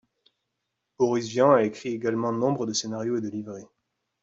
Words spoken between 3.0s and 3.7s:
et de livrets.